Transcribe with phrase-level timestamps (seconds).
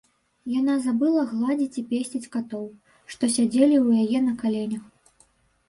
[0.59, 2.65] Яна забыла гладзіць і песціць катоў,
[3.13, 4.83] што сядзелі ў яе на каленях.